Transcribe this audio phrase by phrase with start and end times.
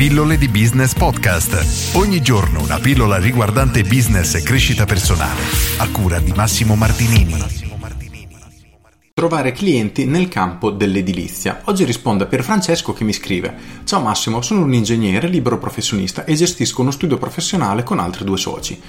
[0.00, 1.94] Pillole di Business Podcast.
[1.94, 5.42] Ogni giorno una pillola riguardante business e crescita personale.
[5.76, 7.36] A cura di Massimo Martinini.
[9.12, 11.60] Trovare clienti nel campo dell'edilizia.
[11.64, 16.34] Oggi risponde per Francesco che mi scrive: Ciao Massimo, sono un ingegnere libero professionista e
[16.34, 18.80] gestisco uno studio professionale con altri due soci.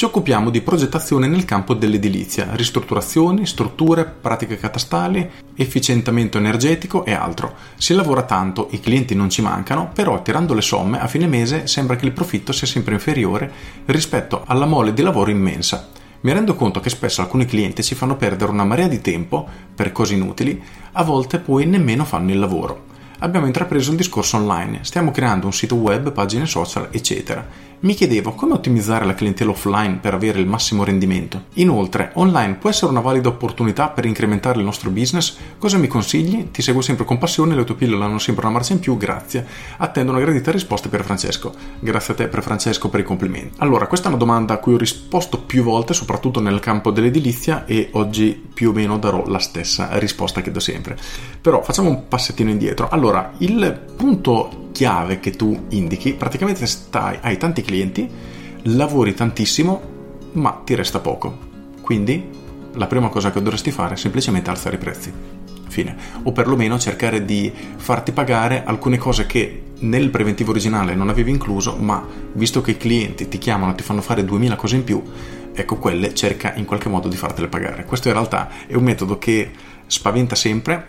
[0.00, 7.54] Ci occupiamo di progettazione nel campo dell'edilizia, ristrutturazioni, strutture, pratiche catastali, efficientamento energetico e altro.
[7.76, 11.66] Si lavora tanto, i clienti non ci mancano, però tirando le somme a fine mese
[11.66, 13.52] sembra che il profitto sia sempre inferiore
[13.84, 15.90] rispetto alla mole di lavoro immensa.
[16.22, 19.92] Mi rendo conto che spesso alcuni clienti ci fanno perdere una marea di tempo per
[19.92, 22.88] cose inutili, a volte poi nemmeno fanno il lavoro.
[23.18, 28.32] Abbiamo intrapreso il discorso online, stiamo creando un sito web, pagine social, eccetera mi chiedevo
[28.32, 31.44] come ottimizzare la clientela offline per avere il massimo rendimento.
[31.54, 35.36] Inoltre, online può essere una valida opportunità per incrementare il nostro business?
[35.56, 36.50] Cosa mi consigli?
[36.50, 39.46] Ti seguo sempre con passione, le tue pillole hanno sempre una marcia in più, grazie.
[39.78, 41.54] Attendo una gradita risposta per Francesco.
[41.78, 43.54] Grazie a te per Francesco per i complimenti.
[43.58, 47.64] Allora, questa è una domanda a cui ho risposto più volte, soprattutto nel campo dell'edilizia
[47.64, 50.98] e oggi più o meno darò la stessa risposta che do sempre.
[51.40, 52.88] Però facciamo un passettino indietro.
[52.90, 57.69] Allora, il punto chiave che tu indichi, praticamente stai, hai tanti clienti,
[58.62, 59.80] lavori tantissimo,
[60.32, 61.48] ma ti resta poco.
[61.80, 62.28] Quindi
[62.74, 65.12] la prima cosa che dovresti fare è semplicemente alzare i prezzi.
[65.68, 65.96] Fine.
[66.24, 71.76] O perlomeno cercare di farti pagare alcune cose che nel preventivo originale non avevi incluso,
[71.76, 75.02] ma visto che i clienti ti chiamano ti fanno fare 2000 cose in più,
[75.52, 77.84] ecco quelle cerca in qualche modo di fartele pagare.
[77.84, 79.50] Questo in realtà è un metodo che
[79.86, 80.86] spaventa sempre,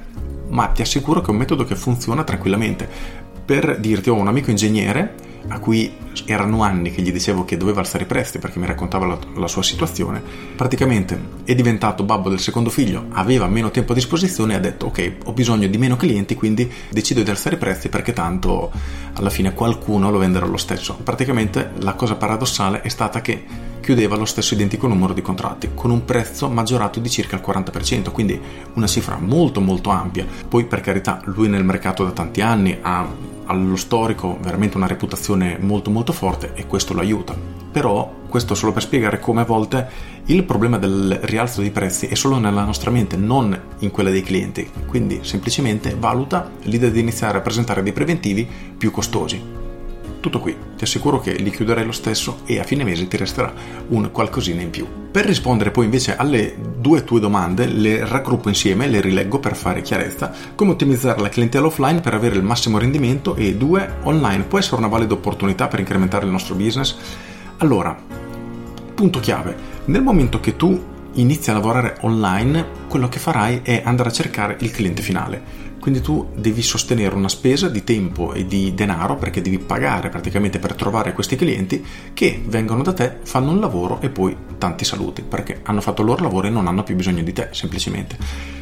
[0.50, 3.22] ma ti assicuro che è un metodo che funziona tranquillamente
[3.52, 5.14] per dirti ho un amico ingegnere
[5.48, 5.94] a cui
[6.26, 9.48] erano anni che gli dicevo che doveva alzare i prezzi perché mi raccontava la, la,
[9.48, 10.22] sua situazione,
[10.56, 14.88] praticamente è diventato babbo del secondo figlio, aveva meno tempo a disposizione e ha detto
[14.88, 18.72] ok ho bisogno di meno clienti quindi decido di alzare i prezzi perché tanto
[19.14, 20.98] alla fine qualcuno lo venderà lo stesso.
[21.02, 25.90] Praticamente la cosa paradossale è stata che chiudeva lo stesso identico numero di contratti con
[25.90, 28.40] un prezzo maggiorato di circa il 40%, quindi
[28.74, 30.26] una cifra molto molto ampia.
[30.48, 33.08] Poi per carità lui nel mercato da tanti anni ha
[33.52, 37.36] allo storico veramente una reputazione molto molto forte e questo lo aiuta.
[37.72, 39.90] Però questo solo per spiegare come a volte
[40.26, 44.24] il problema del rialzo dei prezzi è solo nella nostra mente, non in quella dei
[44.24, 44.70] clienti.
[44.88, 48.48] Quindi semplicemente valuta l'idea di iniziare a presentare dei preventivi
[48.78, 49.60] più costosi
[50.22, 53.52] tutto qui, ti assicuro che li chiuderai lo stesso e a fine mese ti resterà
[53.88, 54.88] un qualcosina in più.
[55.12, 59.82] Per rispondere poi invece alle due tue domande, le raggruppo insieme, le rileggo per fare
[59.82, 63.36] chiarezza, come ottimizzare la clientela offline per avere il massimo rendimento?
[63.36, 66.96] E due, online può essere una valida opportunità per incrementare il nostro business?
[67.58, 67.96] Allora,
[68.96, 69.56] punto chiave,
[69.86, 74.58] nel momento che tu inizi a lavorare online, quello che farai è andare a cercare
[74.60, 79.42] il cliente finale quindi tu devi sostenere una spesa di tempo e di denaro perché
[79.42, 81.84] devi pagare praticamente per trovare questi clienti
[82.14, 86.08] che vengono da te, fanno un lavoro e poi tanti saluti perché hanno fatto il
[86.08, 88.16] loro lavoro e non hanno più bisogno di te semplicemente.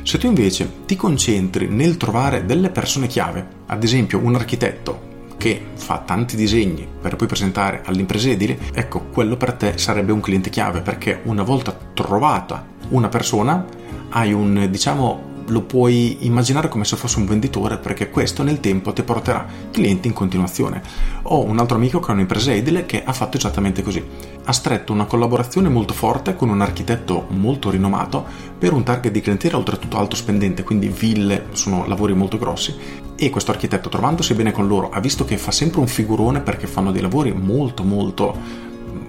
[0.03, 5.08] Se tu invece ti concentri nel trovare delle persone chiave, ad esempio un architetto
[5.39, 10.19] che fa tanti disegni per poi presentare all'impresa edile, ecco, quello per te sarebbe un
[10.19, 13.65] cliente chiave perché una volta trovata una persona
[14.09, 18.93] hai un diciamo lo puoi immaginare come se fosse un venditore perché questo nel tempo
[18.93, 20.81] ti porterà clienti in continuazione.
[21.23, 24.03] Ho un altro amico che ha un'impresa edile che ha fatto esattamente così.
[24.43, 28.25] Ha stretto una collaborazione molto forte con un architetto molto rinomato
[28.57, 32.75] per un target di clientela oltretutto alto spendente, quindi ville, sono lavori molto grossi
[33.15, 36.67] e questo architetto trovandosi bene con loro ha visto che fa sempre un figurone perché
[36.67, 38.33] fanno dei lavori molto molto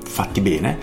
[0.03, 0.79] fatti bene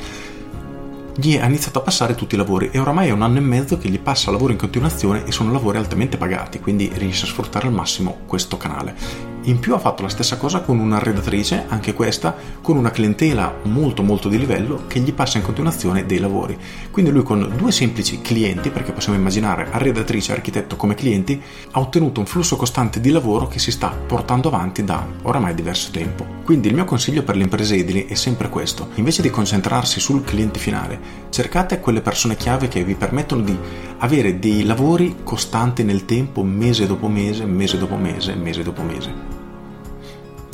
[1.19, 3.79] gli ha iniziato a passare tutti i lavori e oramai è un anno e mezzo
[3.79, 7.65] che gli passa lavoro in continuazione e sono lavori altamente pagati, quindi riesce a sfruttare
[7.65, 9.26] al massimo questo canale.
[9.47, 13.59] In più ha fatto la stessa cosa con una redattrice, anche questa, con una clientela
[13.63, 16.57] molto molto di livello che gli passa in continuazione dei lavori.
[16.91, 21.41] Quindi lui con due semplici clienti, perché possiamo immaginare redattrice e architetto come clienti,
[21.71, 25.91] ha ottenuto un flusso costante di lavoro che si sta portando avanti da oramai diverso
[25.91, 26.25] tempo.
[26.43, 30.25] Quindi il mio consiglio per le imprese edili è sempre questo, invece di concentrarsi sul
[30.25, 33.57] cliente finale, cercate quelle persone chiave che vi permettono di
[33.99, 39.36] avere dei lavori costanti nel tempo, mese dopo mese, mese dopo mese, mese dopo mese.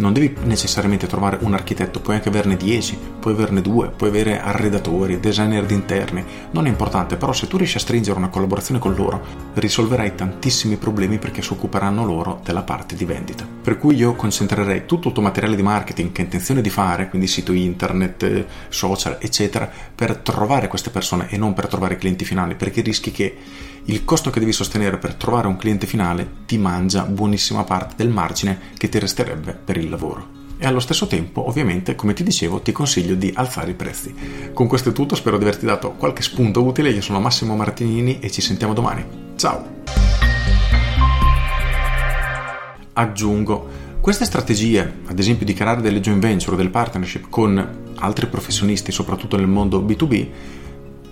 [0.03, 4.41] Non devi necessariamente trovare un architetto, puoi anche averne 10, puoi averne due, puoi avere
[4.41, 6.21] arredatori, designer di interni,
[6.51, 9.21] non è importante, però se tu riesci a stringere una collaborazione con loro,
[9.53, 13.47] risolverai tantissimi problemi perché si occuperanno loro della parte di vendita.
[13.63, 17.07] Per cui io concentrerei tutto il tuo materiale di marketing che hai intenzione di fare,
[17.07, 22.55] quindi sito internet, social, eccetera, per trovare queste persone e non per trovare clienti finali,
[22.55, 23.37] perché rischi che
[23.85, 28.09] il costo che devi sostenere per trovare un cliente finale ti mangia buonissima parte del
[28.09, 30.41] margine che ti resterebbe per il lavoro.
[30.57, 34.13] e allo stesso tempo ovviamente come ti dicevo ti consiglio di alzare i prezzi.
[34.53, 38.19] Con questo è tutto, spero di averti dato qualche spunto utile, io sono Massimo Martinini
[38.19, 39.03] e ci sentiamo domani.
[39.35, 39.81] Ciao!
[42.93, 43.67] Aggiungo
[43.99, 48.91] queste strategie, ad esempio di creare delle joint venture o del partnership con altri professionisti,
[48.91, 50.27] soprattutto nel mondo B2B,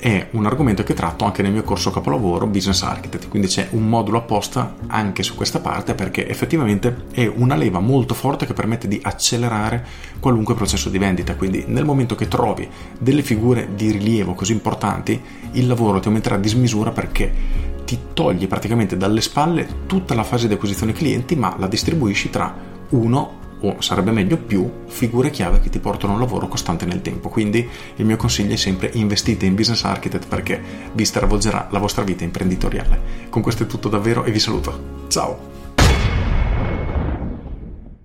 [0.02, 3.88] è un argomento che tratto anche nel mio corso capolavoro Business Architect, quindi c'è un
[3.88, 8.88] modulo apposta anche su questa parte perché effettivamente è una leva molto forte che permette
[8.88, 9.86] di accelerare
[10.20, 12.68] qualunque processo di vendita, quindi nel momento che trovi
[12.98, 15.22] delle figure di rilievo così importanti,
[15.52, 17.32] il lavoro ti aumenterà di smisura perché
[17.86, 22.52] ti togli praticamente dalle spalle tutta la fase di acquisizione clienti, ma la distribuisci tra
[22.90, 27.02] uno o sarebbe meglio più figure chiave che ti portano a un lavoro costante nel
[27.02, 27.30] tempo.
[27.30, 30.62] Quindi il mio consiglio è sempre investite in business architect perché
[30.94, 33.30] vi stravolgerà la vostra vita imprenditoriale.
[33.30, 35.06] Con questo è tutto davvero e vi saluto.
[35.08, 35.61] Ciao!